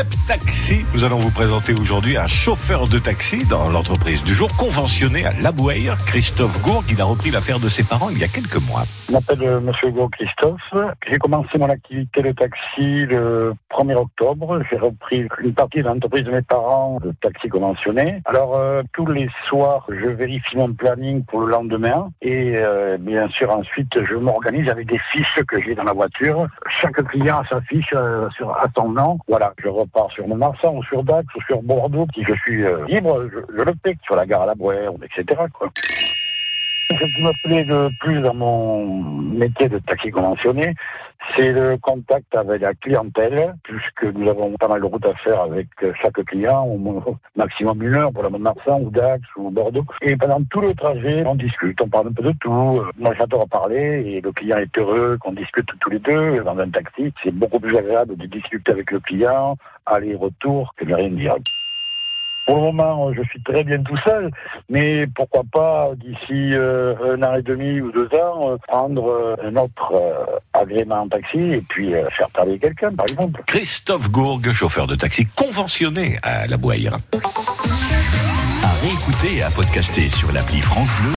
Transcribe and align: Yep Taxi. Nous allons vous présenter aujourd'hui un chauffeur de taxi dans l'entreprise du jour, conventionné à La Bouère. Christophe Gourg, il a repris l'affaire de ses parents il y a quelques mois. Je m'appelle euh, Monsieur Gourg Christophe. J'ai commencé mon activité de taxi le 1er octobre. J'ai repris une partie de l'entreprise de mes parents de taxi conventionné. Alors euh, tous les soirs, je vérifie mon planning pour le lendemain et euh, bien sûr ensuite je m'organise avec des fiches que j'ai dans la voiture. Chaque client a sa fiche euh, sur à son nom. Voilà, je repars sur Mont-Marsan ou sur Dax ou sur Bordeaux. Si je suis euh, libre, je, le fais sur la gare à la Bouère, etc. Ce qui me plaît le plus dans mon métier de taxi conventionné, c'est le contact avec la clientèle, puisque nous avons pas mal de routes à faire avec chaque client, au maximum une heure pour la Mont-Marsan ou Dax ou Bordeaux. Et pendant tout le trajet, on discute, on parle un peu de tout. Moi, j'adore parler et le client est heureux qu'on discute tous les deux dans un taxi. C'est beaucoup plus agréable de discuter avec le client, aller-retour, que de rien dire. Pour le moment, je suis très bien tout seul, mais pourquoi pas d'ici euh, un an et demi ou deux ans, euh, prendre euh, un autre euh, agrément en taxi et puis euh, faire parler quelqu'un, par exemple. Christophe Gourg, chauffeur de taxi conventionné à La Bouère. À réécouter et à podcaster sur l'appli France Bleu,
Yep 0.00 0.14
Taxi. 0.26 0.84
Nous 0.94 1.04
allons 1.04 1.18
vous 1.18 1.30
présenter 1.30 1.74
aujourd'hui 1.74 2.16
un 2.16 2.26
chauffeur 2.26 2.88
de 2.88 2.98
taxi 2.98 3.44
dans 3.44 3.68
l'entreprise 3.68 4.22
du 4.22 4.32
jour, 4.32 4.48
conventionné 4.56 5.26
à 5.26 5.32
La 5.42 5.52
Bouère. 5.52 5.98
Christophe 6.06 6.62
Gourg, 6.62 6.84
il 6.88 6.98
a 7.02 7.04
repris 7.04 7.30
l'affaire 7.30 7.60
de 7.60 7.68
ses 7.68 7.82
parents 7.82 8.08
il 8.08 8.18
y 8.18 8.24
a 8.24 8.28
quelques 8.28 8.66
mois. 8.66 8.84
Je 9.08 9.12
m'appelle 9.12 9.42
euh, 9.42 9.60
Monsieur 9.60 9.90
Gourg 9.90 10.08
Christophe. 10.10 10.72
J'ai 11.06 11.18
commencé 11.18 11.58
mon 11.58 11.68
activité 11.68 12.22
de 12.22 12.32
taxi 12.32 13.04
le 13.04 13.52
1er 13.70 13.96
octobre. 13.96 14.62
J'ai 14.70 14.78
repris 14.78 15.26
une 15.42 15.52
partie 15.52 15.78
de 15.78 15.88
l'entreprise 15.88 16.24
de 16.24 16.30
mes 16.30 16.42
parents 16.42 16.98
de 17.02 17.12
taxi 17.20 17.48
conventionné. 17.48 18.22
Alors 18.24 18.58
euh, 18.58 18.82
tous 18.94 19.06
les 19.06 19.28
soirs, 19.48 19.84
je 19.90 20.08
vérifie 20.08 20.56
mon 20.56 20.72
planning 20.72 21.24
pour 21.24 21.40
le 21.40 21.50
lendemain 21.50 22.10
et 22.22 22.54
euh, 22.56 22.96
bien 22.98 23.28
sûr 23.28 23.54
ensuite 23.54 23.92
je 24.08 24.14
m'organise 24.14 24.70
avec 24.70 24.86
des 24.88 25.00
fiches 25.12 25.42
que 25.46 25.60
j'ai 25.60 25.74
dans 25.74 25.84
la 25.84 25.92
voiture. 25.92 26.46
Chaque 26.80 27.02
client 27.08 27.40
a 27.40 27.44
sa 27.48 27.60
fiche 27.62 27.92
euh, 27.92 28.30
sur 28.30 28.50
à 28.50 28.66
son 28.74 28.90
nom. 28.90 29.18
Voilà, 29.28 29.52
je 29.62 29.68
repars 29.92 30.10
sur 30.12 30.26
Mont-Marsan 30.26 30.76
ou 30.76 30.82
sur 30.84 31.02
Dax 31.02 31.26
ou 31.34 31.42
sur 31.42 31.62
Bordeaux. 31.62 32.06
Si 32.14 32.22
je 32.24 32.34
suis 32.46 32.64
euh, 32.64 32.84
libre, 32.86 33.28
je, 33.30 33.62
le 33.62 33.72
fais 33.84 33.96
sur 34.04 34.16
la 34.16 34.26
gare 34.26 34.42
à 34.42 34.46
la 34.46 34.54
Bouère, 34.54 34.92
etc. 35.02 35.42
Ce 36.90 37.04
qui 37.04 37.22
me 37.22 37.32
plaît 37.44 37.64
le 37.64 37.88
plus 38.00 38.20
dans 38.20 38.34
mon 38.34 38.84
métier 38.84 39.68
de 39.68 39.78
taxi 39.78 40.10
conventionné, 40.10 40.74
c'est 41.36 41.52
le 41.52 41.76
contact 41.78 42.34
avec 42.34 42.62
la 42.62 42.74
clientèle, 42.74 43.54
puisque 43.62 44.04
nous 44.14 44.28
avons 44.28 44.52
pas 44.56 44.66
mal 44.66 44.80
de 44.80 44.86
routes 44.86 45.06
à 45.06 45.14
faire 45.14 45.40
avec 45.42 45.68
chaque 46.02 46.24
client, 46.24 46.64
au 46.66 47.16
maximum 47.36 47.82
une 47.82 47.94
heure 47.94 48.12
pour 48.12 48.24
la 48.24 48.30
Mont-Marsan 48.30 48.80
ou 48.82 48.90
Dax 48.90 49.22
ou 49.36 49.50
Bordeaux. 49.50 49.84
Et 50.02 50.16
pendant 50.16 50.42
tout 50.50 50.60
le 50.60 50.74
trajet, 50.74 51.24
on 51.24 51.36
discute, 51.36 51.80
on 51.80 51.88
parle 51.88 52.08
un 52.08 52.12
peu 52.12 52.24
de 52.24 52.34
tout. 52.40 52.82
Moi, 52.98 53.14
j'adore 53.16 53.48
parler 53.48 54.02
et 54.06 54.20
le 54.20 54.32
client 54.32 54.58
est 54.58 54.76
heureux 54.76 55.16
qu'on 55.20 55.32
discute 55.32 55.68
tous 55.80 55.90
les 55.90 56.00
deux 56.00 56.42
dans 56.42 56.58
un 56.58 56.70
taxi. 56.70 57.12
C'est 57.22 57.34
beaucoup 57.34 57.60
plus 57.60 57.76
agréable 57.76 58.16
de 58.16 58.26
discuter 58.26 58.72
avec 58.72 58.90
le 58.90 58.98
client, 58.98 59.56
aller-retour, 59.86 60.74
que 60.76 60.84
de 60.84 60.94
rien 60.94 61.10
dire. 61.10 61.36
Pour 62.50 62.58
le 62.58 62.62
moment, 62.72 63.12
je 63.14 63.22
suis 63.28 63.40
très 63.44 63.62
bien 63.62 63.80
tout 63.80 63.96
seul, 63.98 64.28
mais 64.68 65.06
pourquoi 65.14 65.42
pas 65.52 65.90
d'ici 65.94 66.50
euh, 66.52 67.14
un 67.14 67.22
an 67.22 67.34
et 67.36 67.42
demi 67.42 67.80
ou 67.80 67.92
deux 67.92 68.08
ans, 68.18 68.50
euh, 68.50 68.56
prendre 68.66 69.08
euh, 69.08 69.36
un 69.44 69.54
autre 69.54 69.92
euh, 69.94 70.24
agrément 70.52 70.96
en 70.96 71.08
taxi 71.08 71.38
et 71.38 71.64
puis 71.68 71.94
euh, 71.94 72.10
faire 72.10 72.28
parler 72.30 72.58
quelqu'un, 72.58 72.92
par 72.92 73.06
exemple. 73.08 73.40
Christophe 73.46 74.10
Gourg, 74.10 74.40
chauffeur 74.52 74.88
de 74.88 74.96
taxi 74.96 75.26
conventionné 75.26 76.16
à 76.24 76.48
La 76.48 76.56
Bouère. 76.56 76.98
À 78.64 78.72
réécouter 78.82 79.36
et 79.36 79.42
à 79.42 79.50
podcaster 79.50 80.08
sur 80.08 80.32
l'appli 80.32 80.60
France 80.60 80.90
Bleu, 81.00 81.08